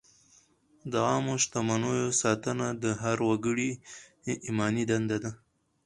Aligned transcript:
د 0.91 0.93
عامه 1.07 1.35
شتمنیو 1.43 2.15
ساتنه 2.21 2.67
د 2.83 2.85
هر 3.01 3.17
وګړي 3.29 3.71
ایماني 4.45 4.83
دنده 4.91 5.17
ده. 5.23 5.31